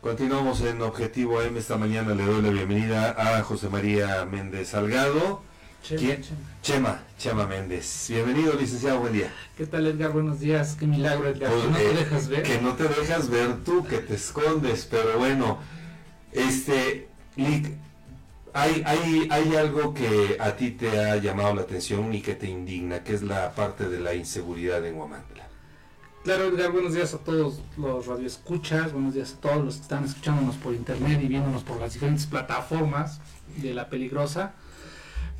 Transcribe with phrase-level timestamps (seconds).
[0.00, 1.58] Continuamos en Objetivo M.
[1.58, 5.42] Esta mañana le doy la bienvenida a José María Méndez Salgado.
[5.82, 6.22] Chema, ¿Quién?
[6.22, 6.38] Chema.
[6.62, 8.06] Chema, Chema Méndez.
[8.08, 9.34] Bienvenido, licenciado, buen día.
[9.56, 10.12] ¿Qué tal Edgar?
[10.12, 10.76] Buenos días.
[10.78, 11.50] Qué milagro Edgar.
[11.50, 12.42] Pues, que no eh, te dejas ver.
[12.44, 15.58] Que no te dejas ver tú, que te escondes, pero bueno,
[16.30, 17.72] este, Lick,
[18.52, 22.48] hay, hay, hay algo que a ti te ha llamado la atención y que te
[22.48, 25.47] indigna, que es la parte de la inseguridad en Huamantla.
[26.28, 30.74] Buenos días a todos los radioescuchas, buenos días a todos los que están escuchándonos por
[30.74, 33.22] internet y viéndonos por las diferentes plataformas
[33.56, 34.52] de La Peligrosa.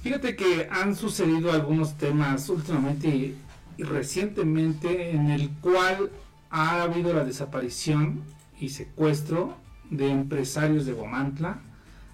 [0.01, 3.37] Fíjate que han sucedido algunos temas últimamente y,
[3.77, 6.11] y recientemente en el cual
[6.48, 8.23] ha habido la desaparición
[8.59, 9.59] y secuestro
[9.91, 11.61] de empresarios de Gomantla,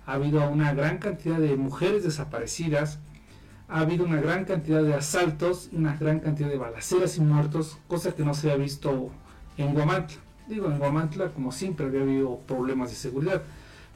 [0.05, 2.99] ha habido una gran cantidad de mujeres desaparecidas,
[3.69, 8.13] ha habido una gran cantidad de asaltos, una gran cantidad de balaceras y muertos, cosa
[8.13, 9.11] que no se había visto
[9.57, 10.19] en Guamantla.
[10.49, 13.43] Digo, en Guamantla como siempre había habido problemas de seguridad,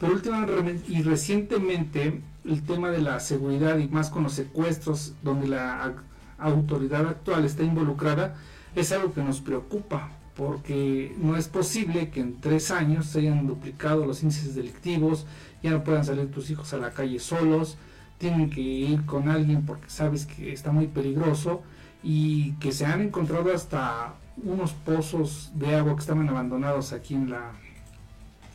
[0.00, 5.48] pero últimamente y recientemente el tema de la seguridad y más con los secuestros donde
[5.48, 5.94] la
[6.38, 8.36] autoridad actual está involucrada
[8.74, 13.48] es algo que nos preocupa porque no es posible que en tres años se hayan
[13.48, 15.26] duplicado los índices delictivos,
[15.64, 17.76] ya no puedan salir tus hijos a la calle solos,
[18.18, 21.62] tienen que ir con alguien porque sabes que está muy peligroso
[22.02, 27.30] y que se han encontrado hasta unos pozos de agua que estaban abandonados aquí en
[27.30, 27.52] la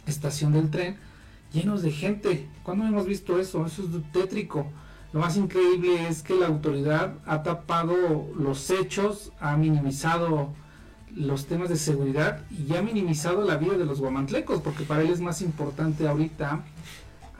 [0.06, 0.98] estación del tren
[1.54, 2.48] llenos de gente.
[2.64, 3.66] ¿Cuándo hemos visto eso?
[3.66, 4.68] Eso es tétrico.
[5.14, 10.52] Lo más increíble es que la autoridad ha tapado los hechos, ha minimizado
[11.16, 15.12] los temas de seguridad y ha minimizado la vida de los guamantlecos, porque para él
[15.12, 16.64] es más importante ahorita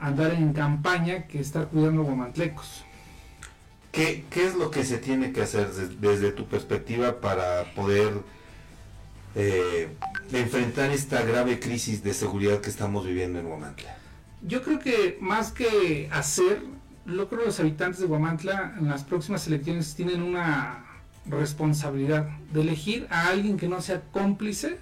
[0.00, 2.84] andar en campaña que estar cuidando guamantlecos.
[3.92, 8.12] ¿Qué, ¿Qué es lo que se tiene que hacer des- desde tu perspectiva para poder
[9.36, 9.88] eh,
[10.32, 13.96] enfrentar esta grave crisis de seguridad que estamos viviendo en Huamantla?
[14.42, 16.62] Yo creo que más que hacer,
[17.06, 20.84] yo creo que los habitantes de Guamantla en las próximas elecciones tienen una
[21.26, 24.78] responsabilidad de elegir a alguien que no sea cómplice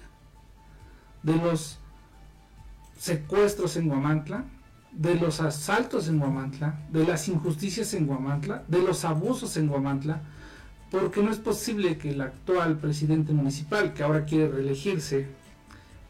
[1.21, 1.79] de los
[2.99, 4.43] secuestros en Guamantla,
[4.95, 10.21] de los asaltos en Guamantla, de las injusticias en Guamantla, de los abusos en Guamantla,
[10.91, 15.27] porque no es posible que el actual presidente municipal, que ahora quiere reelegirse,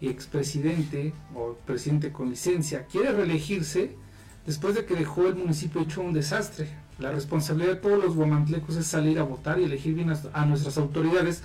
[0.03, 3.95] y expresidente o presidente con licencia, quiere reelegirse
[4.45, 6.67] después de que dejó el municipio hecho un desastre.
[6.99, 10.45] La responsabilidad de todos los guamantlecos es salir a votar y elegir bien a, a
[10.45, 11.41] nuestras autoridades,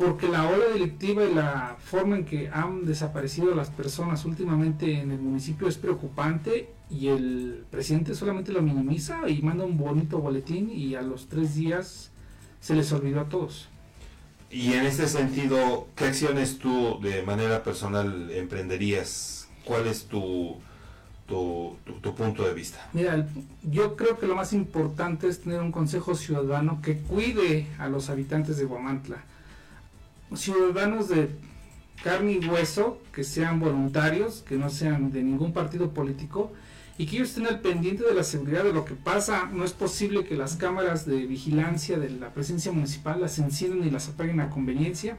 [0.00, 5.10] porque la ola delictiva y la forma en que han desaparecido las personas últimamente en
[5.10, 10.70] el municipio es preocupante y el presidente solamente lo minimiza y manda un bonito boletín
[10.70, 12.10] y a los tres días
[12.62, 13.68] se les olvidó a todos.
[14.50, 19.48] Y en este sentido, ¿qué acciones tú de manera personal emprenderías?
[19.66, 20.56] ¿Cuál es tu,
[21.28, 22.88] tu, tu- tu punto de vista?
[22.94, 23.28] Mira,
[23.62, 28.08] yo creo que lo más importante es tener un consejo ciudadano que cuide a los
[28.08, 29.24] habitantes de Guamantla.
[30.34, 31.30] Ciudadanos de
[32.02, 36.52] carne y hueso, que sean voluntarios, que no sean de ningún partido político
[36.98, 39.48] y que ellos estén al pendiente de la seguridad de lo que pasa.
[39.52, 43.90] No es posible que las cámaras de vigilancia de la presencia municipal las enciendan y
[43.90, 45.16] las apaguen a conveniencia.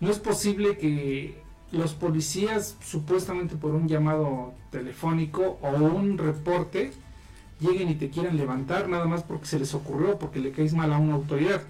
[0.00, 1.42] No es posible que
[1.72, 6.92] los policías, supuestamente por un llamado telefónico o un reporte,
[7.60, 10.92] lleguen y te quieran levantar nada más porque se les ocurrió, porque le caes mal
[10.92, 11.62] a una autoridad.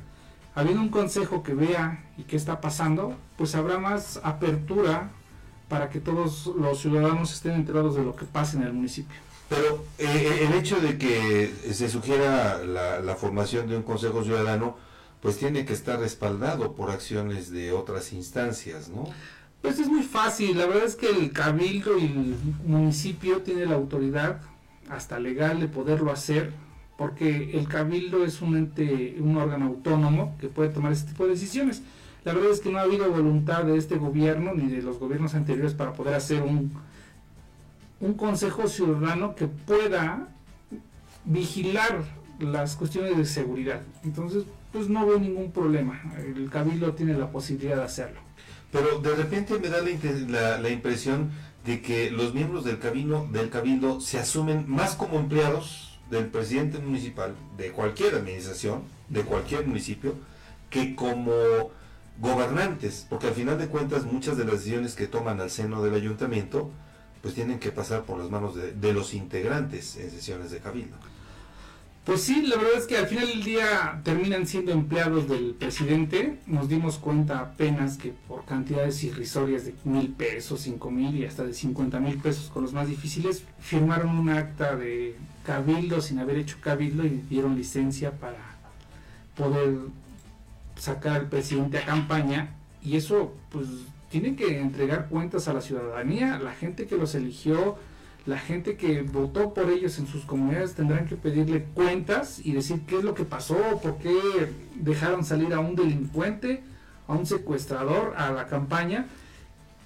[0.58, 5.12] Habiendo un consejo que vea y qué está pasando, pues habrá más apertura
[5.69, 9.16] para que todos los ciudadanos estén enterados de lo que pasa en el municipio.
[9.48, 14.76] Pero eh, el hecho de que se sugiera la, la formación de un Consejo Ciudadano,
[15.22, 19.04] pues tiene que estar respaldado por acciones de otras instancias, ¿no?
[19.62, 22.36] Pues es muy fácil, la verdad es que el cabildo y el
[22.66, 24.40] municipio tiene la autoridad
[24.90, 26.52] hasta legal de poderlo hacer,
[26.98, 31.31] porque el cabildo es un ente, un órgano autónomo que puede tomar este tipo de
[31.31, 31.81] decisiones.
[32.25, 35.37] La verdad es que no ha habido voluntad de este gobierno ni de los gobiernos
[35.37, 36.72] anteriores para poder hacer un,
[38.00, 40.26] un consejo ciudadano que pueda
[41.25, 42.02] vigilar
[42.40, 43.82] las cuestiones de seguridad.
[44.02, 46.02] Entonces, pues no veo ningún problema.
[46.19, 48.20] El cabildo tiene la posibilidad de hacerlo.
[48.72, 49.78] Pero de repente me da
[50.28, 51.31] la, la impresión
[51.64, 56.78] de que los miembros del cabildo, del cabildo se asumen más como empleados del presidente
[56.78, 60.14] municipal, de cualquier administración, de cualquier municipio,
[60.70, 61.32] que como
[62.20, 65.94] gobernantes, porque al final de cuentas muchas de las decisiones que toman al seno del
[65.94, 66.70] ayuntamiento,
[67.22, 70.96] pues tienen que pasar por las manos de, de los integrantes en sesiones de cabildo.
[72.08, 76.38] Pues sí, la verdad es que al final del día terminan siendo empleados del presidente.
[76.46, 81.44] Nos dimos cuenta apenas que por cantidades irrisorias de mil pesos, cinco mil y hasta
[81.44, 86.38] de cincuenta mil pesos con los más difíciles, firmaron un acta de cabildo sin haber
[86.38, 88.56] hecho cabildo y dieron licencia para
[89.37, 89.76] poder
[90.76, 92.55] sacar al presidente a campaña.
[92.82, 93.66] Y eso, pues,
[94.08, 97.76] tienen que entregar cuentas a la ciudadanía, la gente que los eligió
[98.28, 102.82] la gente que votó por ellos en sus comunidades tendrán que pedirle cuentas y decir
[102.86, 104.12] qué es lo que pasó, por qué
[104.75, 106.62] dejaron salir a un delincuente,
[107.06, 109.06] a un secuestrador a la campaña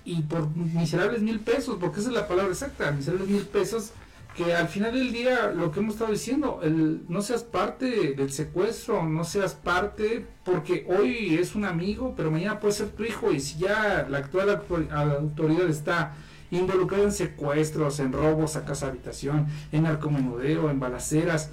[0.05, 3.93] y por miserables mil pesos, porque esa es la palabra exacta, miserables mil pesos,
[4.37, 8.33] que al final del día lo que hemos estado diciendo, el, no seas parte del
[8.33, 13.31] secuestro, no seas parte, porque hoy es un amigo, pero mañana puede ser tu hijo
[13.31, 16.15] y si ya la actual autoridad está
[16.53, 21.51] involucrado en secuestros, en robos a casa habitación, en narcomenudeo, en balaceras.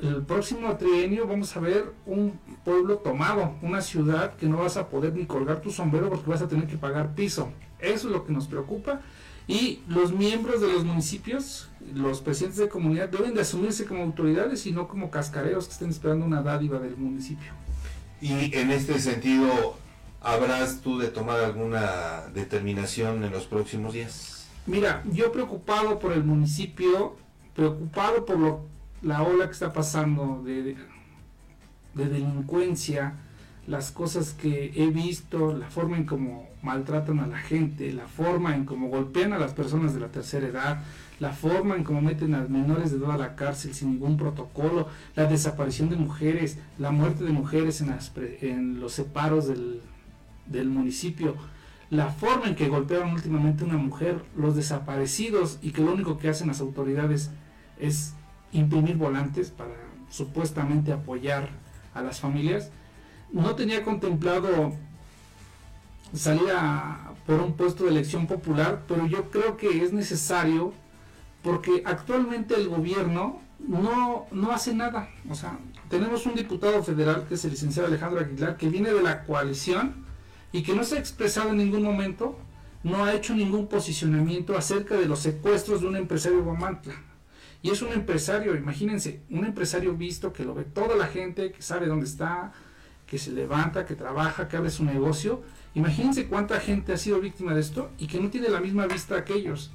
[0.00, 4.88] El próximo trienio vamos a ver un pueblo tomado, una ciudad que no vas a
[4.90, 7.50] poder ni colgar tu sombrero porque vas a tener que pagar piso.
[7.78, 9.00] Eso es lo que nos preocupa.
[9.48, 14.66] Y los miembros de los municipios, los presidentes de comunidad, deben de asumirse como autoridades
[14.66, 17.52] y no como cascareos que estén esperando una dádiva del municipio.
[18.20, 19.78] Y en este sentido,
[20.26, 24.48] ¿Habrás tú de tomar alguna determinación en los próximos días?
[24.66, 27.14] Mira, yo preocupado por el municipio,
[27.54, 28.60] preocupado por lo,
[29.02, 30.74] la ola que está pasando de,
[31.94, 33.14] de, delincuencia,
[33.68, 38.56] las cosas que he visto, la forma en cómo maltratan a la gente, la forma
[38.56, 40.82] en cómo golpean a las personas de la tercera edad,
[41.20, 44.88] la forma en cómo meten a menores de edad a la cárcel sin ningún protocolo,
[45.14, 47.96] la desaparición de mujeres, la muerte de mujeres en,
[48.40, 49.82] en los separos del,
[50.46, 51.36] del municipio,
[51.90, 56.28] la forma en que golpearon últimamente una mujer, los desaparecidos y que lo único que
[56.28, 57.30] hacen las autoridades
[57.78, 58.14] es
[58.52, 59.74] imprimir volantes para
[60.10, 61.48] supuestamente apoyar
[61.94, 62.70] a las familias,
[63.32, 64.72] no tenía contemplado
[66.14, 70.72] salir a, por un puesto de elección popular, pero yo creo que es necesario
[71.42, 75.08] porque actualmente el gobierno no, no hace nada.
[75.30, 75.58] O sea,
[75.88, 80.05] tenemos un diputado federal que es el licenciado Alejandro Aguilar, que viene de la coalición
[80.52, 82.38] y que no se ha expresado en ningún momento,
[82.82, 86.94] no ha hecho ningún posicionamiento acerca de los secuestros de un empresario Guamantla.
[87.62, 91.62] Y es un empresario, imagínense, un empresario visto que lo ve toda la gente, que
[91.62, 92.52] sabe dónde está,
[93.06, 95.42] que se levanta, que trabaja, que abre su negocio.
[95.74, 99.24] Imagínense cuánta gente ha sido víctima de esto y que no tiene la misma vista
[99.24, 99.72] que ellos.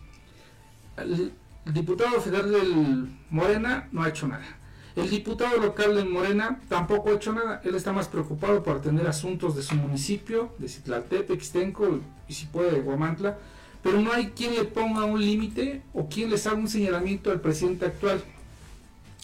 [0.96, 1.34] El,
[1.66, 4.61] el diputado federal del Morena no ha hecho nada.
[4.96, 7.62] El diputado local de Morena tampoco ha hecho nada.
[7.64, 12.46] Él está más preocupado por atender asuntos de su municipio, de Citlaltepe, Xtenco y si
[12.48, 13.38] puede de Guamantla.
[13.82, 17.40] Pero no hay quien le ponga un límite o quien les haga un señalamiento al
[17.40, 18.22] presidente actual.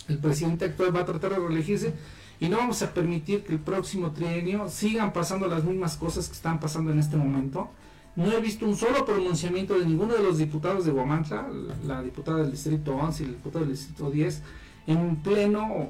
[0.07, 1.93] El presidente actual va a tratar de reelegirse
[2.39, 6.33] y no vamos a permitir que el próximo trienio sigan pasando las mismas cosas que
[6.33, 7.69] están pasando en este momento.
[8.15, 11.49] No he visto un solo pronunciamiento de ninguno de los diputados de Guamantla,
[11.85, 14.41] la diputada del distrito 11 y el diputado del distrito 10
[14.87, 15.89] en pleno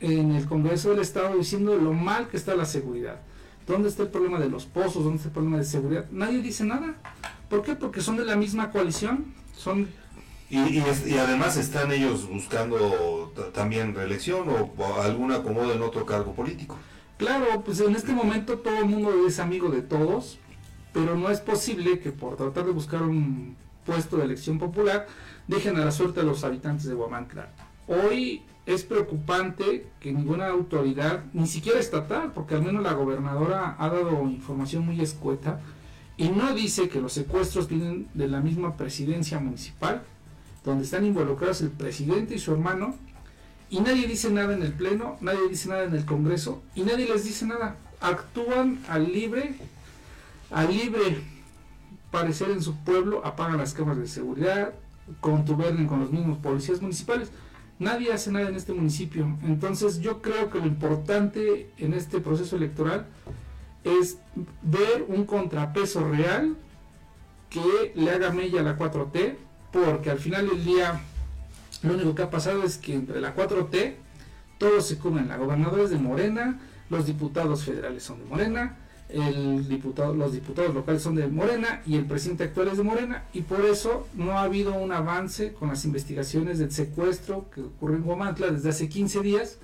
[0.00, 3.20] en el Congreso del Estado diciendo lo mal que está la seguridad.
[3.66, 5.04] ¿Dónde está el problema de los pozos?
[5.04, 6.06] ¿Dónde está el problema de seguridad?
[6.10, 6.94] Nadie dice nada.
[7.48, 7.74] ¿Por qué?
[7.76, 9.32] Porque son de la misma coalición.
[9.56, 9.88] Son
[10.52, 16.76] y, y, además están ellos buscando también reelección o, algún acomodo en otro cargo político.
[17.16, 20.38] Claro, pues en este momento todo el mundo es amigo de todos,
[20.92, 23.56] pero no es posible que por tratar de buscar un
[23.86, 25.06] puesto de elección popular
[25.48, 27.50] dejen a la suerte a los habitantes de Huamantla.
[27.88, 33.88] Hoy es preocupante que ninguna autoridad, ni siquiera estatal, porque al menos la gobernadora ha
[33.88, 35.60] dado información muy escueta,
[36.16, 40.02] y no dice que los secuestros vienen de la misma presidencia municipal,
[40.64, 42.94] donde están involucrados el presidente y su hermano,
[43.68, 47.08] y nadie dice nada en el Pleno, nadie dice nada en el Congreso, y nadie
[47.08, 47.76] les dice nada.
[48.00, 49.54] Actúan al libre,
[50.50, 51.22] al libre
[52.10, 54.74] parecer en su pueblo, apagan las cámaras de seguridad,
[55.20, 57.30] contubernen con los mismos policías municipales.
[57.78, 59.36] Nadie hace nada en este municipio.
[59.42, 63.06] Entonces yo creo que lo importante en este proceso electoral
[63.84, 64.18] es
[64.62, 66.56] ver un contrapeso real
[67.50, 69.36] que le haga mella a la 4T,
[69.72, 71.00] porque al final del día
[71.82, 73.94] lo único que ha pasado es que entre la 4T
[74.58, 75.28] todos se comen.
[75.28, 78.76] La gobernadora es de Morena, los diputados federales son de Morena,
[79.08, 83.24] el diputado, los diputados locales son de Morena y el presidente actual es de Morena
[83.32, 87.96] y por eso no ha habido un avance con las investigaciones del secuestro que ocurrió
[87.96, 89.58] en Guamantla desde hace 15 días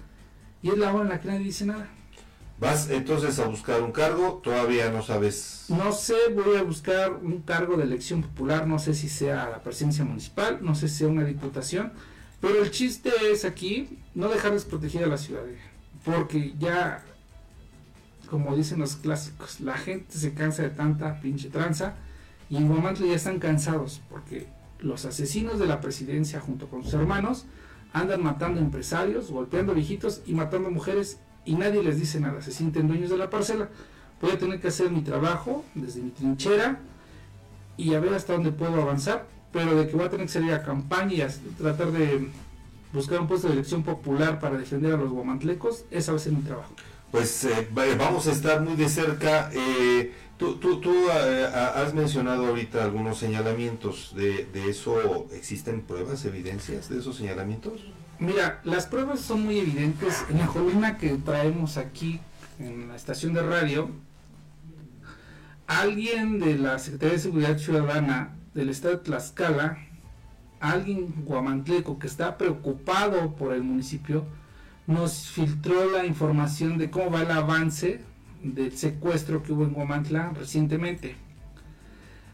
[0.62, 1.88] y es la hora en la que nadie dice nada.
[2.60, 4.40] ¿Vas entonces a buscar un cargo?
[4.42, 5.66] Todavía no sabes.
[5.68, 9.62] No sé, voy a buscar un cargo de elección popular, no sé si sea la
[9.62, 11.92] presidencia municipal, no sé si sea una diputación,
[12.40, 15.42] Pero el chiste es aquí no dejar desprotegida la ciudad,
[16.04, 17.04] porque ya,
[18.30, 21.94] como dicen los clásicos, la gente se cansa de tanta pinche tranza
[22.50, 24.46] y en momento ya están cansados porque
[24.80, 27.46] los asesinos de la presidencia junto con sus hermanos
[27.92, 32.88] andan matando empresarios, golpeando viejitos y matando mujeres y nadie les dice nada, se sienten
[32.88, 33.68] dueños de la parcela.
[34.20, 36.80] Voy a tener que hacer mi trabajo desde mi trinchera
[37.76, 40.52] y a ver hasta dónde puedo avanzar pero de que voy a tener que salir
[40.52, 42.28] a campañas, tratar de
[42.92, 46.42] buscar un puesto de elección popular para defender a los guamantlecos, va a ser mi
[46.42, 46.72] trabajo.
[47.10, 49.50] Pues eh, vamos a estar muy de cerca.
[49.52, 54.14] Eh, tú tú, tú eh, has mencionado ahorita algunos señalamientos.
[54.14, 57.80] De, ¿De eso existen pruebas, evidencias de esos señalamientos?
[58.18, 60.24] Mira, las pruebas son muy evidentes.
[60.28, 62.20] En la columna que traemos aquí
[62.58, 63.90] en la estación de radio,
[65.66, 69.78] alguien de la Secretaría de Seguridad Ciudadana del estado de Tlaxcala,
[70.60, 74.24] alguien guamantleco que está preocupado por el municipio,
[74.88, 78.00] nos filtró la información de cómo va el avance
[78.42, 81.14] del secuestro que hubo en Guamantla recientemente.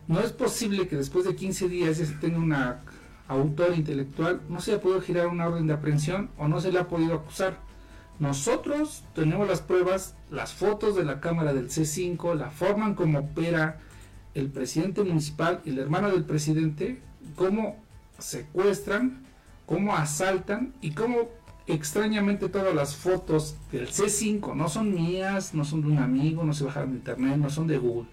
[0.06, 2.80] No es posible que después de 15 días ya tenga una
[3.26, 6.78] autor intelectual, no se haya podido girar una orden de aprehensión o no se le
[6.78, 7.58] ha podido acusar.
[8.20, 13.18] Nosotros tenemos las pruebas, las fotos de la cámara del C5, la forma en cómo
[13.18, 13.80] opera
[14.34, 17.02] el presidente municipal y la hermana del presidente,
[17.34, 17.82] cómo
[18.18, 19.24] secuestran,
[19.66, 21.30] cómo asaltan y cómo
[21.66, 26.52] extrañamente todas las fotos del C5 no son mías, no son de un amigo, no
[26.52, 28.08] se bajaron de internet, no son de Google.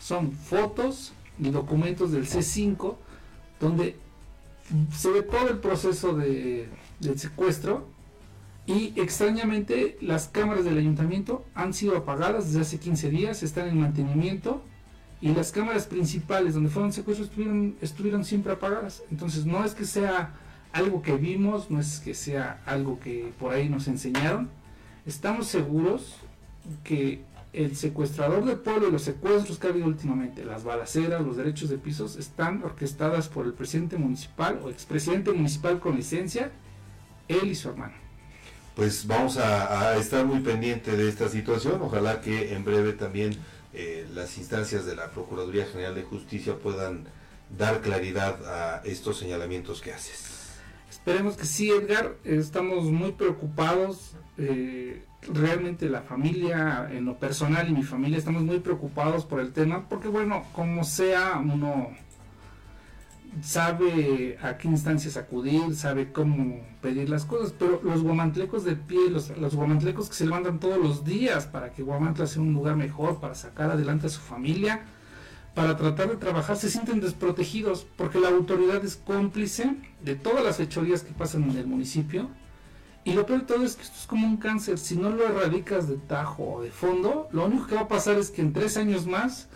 [0.00, 2.96] Son fotos y documentos del C5
[3.60, 3.96] donde
[4.92, 6.68] se ve todo el proceso de,
[7.00, 7.86] del secuestro
[8.66, 13.80] y extrañamente las cámaras del ayuntamiento han sido apagadas desde hace 15 días, están en
[13.80, 14.62] mantenimiento
[15.20, 19.02] y las cámaras principales donde fueron secuestros estuvieron, estuvieron siempre apagadas.
[19.10, 20.34] Entonces no es que sea
[20.72, 24.50] algo que vimos, no es que sea algo que por ahí nos enseñaron.
[25.06, 26.16] Estamos seguros
[26.84, 31.36] que el secuestrador del pueblo y los secuestros que ha habido últimamente, las balaceras, los
[31.36, 36.50] derechos de pisos, están orquestadas por el presidente municipal o expresidente municipal con licencia,
[37.28, 37.94] él y su hermano.
[38.74, 43.36] Pues vamos a, estar muy pendiente de esta situación, ojalá que en breve también
[43.74, 47.04] eh, las instancias de la Procuraduría General de Justicia puedan
[47.58, 50.41] dar claridad a estos señalamientos que haces.
[51.04, 52.14] Esperemos que sí, Edgar.
[52.22, 54.14] Estamos muy preocupados.
[54.38, 59.52] Eh, realmente la familia, en lo personal y mi familia, estamos muy preocupados por el
[59.52, 61.90] tema, porque bueno, como sea, uno
[63.40, 69.10] sabe a qué instancias acudir, sabe cómo pedir las cosas, pero los guamantlecos de pie,
[69.10, 72.76] los, los guamantlecos que se levantan todos los días para que Guamantla sea un lugar
[72.76, 74.84] mejor, para sacar adelante a su familia,
[75.54, 80.56] para tratar de trabajar, se sienten desprotegidos porque la autoridad es cómplice de todas las
[80.56, 82.28] fechorías que pasan en el municipio.
[83.04, 85.26] Y lo peor de todo es que esto es como un cáncer, si no lo
[85.26, 88.52] erradicas de tajo o de fondo, lo único que va a pasar es que en
[88.52, 89.48] tres años más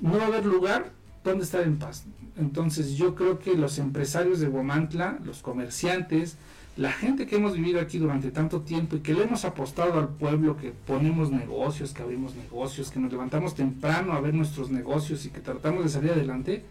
[0.00, 2.04] no va a haber lugar donde estar en paz.
[2.36, 6.36] Entonces yo creo que los empresarios de Guamantla, los comerciantes,
[6.78, 10.10] la gente que hemos vivido aquí durante tanto tiempo y que le hemos apostado al
[10.10, 15.26] pueblo, que ponemos negocios, que abrimos negocios, que nos levantamos temprano a ver nuestros negocios
[15.26, 16.64] y que tratamos de salir adelante,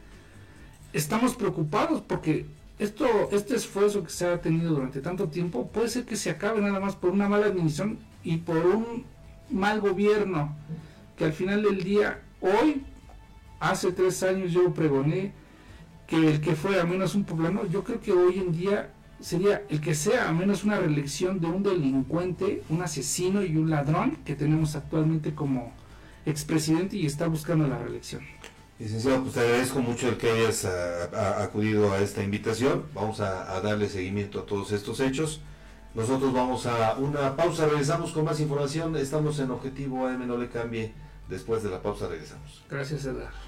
[0.94, 2.46] estamos preocupados porque
[2.80, 6.62] esto, este esfuerzo que se ha tenido durante tanto tiempo puede ser que se acabe
[6.62, 9.04] nada más por una mala administración y por un
[9.50, 10.56] mal gobierno,
[11.18, 12.82] que al final del día, hoy,
[13.60, 15.34] hace tres años yo pregoné,
[16.08, 19.64] que el que fue a menos un poblano, yo creo que hoy en día sería
[19.70, 24.18] el que sea a menos una reelección de un delincuente, un asesino y un ladrón
[24.26, 25.74] que tenemos actualmente como
[26.26, 28.22] expresidente y está buscando la reelección.
[28.80, 32.84] Licenciado, pues te agradezco mucho el que hayas acudido a esta invitación.
[32.94, 35.42] Vamos a, darle seguimiento a todos estos hechos.
[35.96, 38.96] Nosotros vamos a una pausa, regresamos con más información.
[38.96, 40.94] Estamos en Objetivo AM, no le cambie.
[41.28, 42.64] Después de la pausa regresamos.
[42.70, 43.47] Gracias, Edgar.